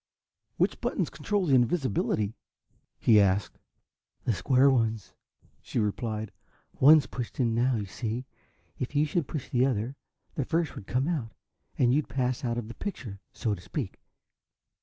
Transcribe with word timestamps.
"Which 0.57 0.81
buttons 0.81 1.11
control 1.11 1.45
the 1.45 1.53
invisibility?" 1.53 2.33
he 2.97 3.21
asked. 3.21 3.59
"The 4.23 4.33
square 4.33 4.67
ones," 4.67 5.13
she 5.61 5.77
replied. 5.77 6.31
"One's 6.79 7.05
pushed 7.05 7.39
in 7.39 7.53
now, 7.53 7.75
you 7.75 7.85
see. 7.85 8.25
If 8.79 8.95
you 8.95 9.05
should 9.05 9.27
push 9.27 9.51
the 9.51 9.63
other, 9.63 9.95
the 10.33 10.43
first 10.43 10.73
would 10.73 10.87
come 10.87 11.07
out 11.07 11.33
and 11.77 11.93
you'd 11.93 12.09
pass 12.09 12.43
out 12.43 12.57
of 12.57 12.67
the 12.67 12.73
picture, 12.73 13.19
so 13.31 13.53
to 13.53 13.61
speak." 13.61 14.01